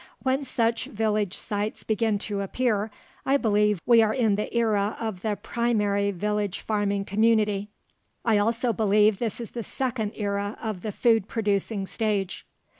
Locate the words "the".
4.35-4.51, 5.21-5.35, 9.51-9.61, 10.81-10.91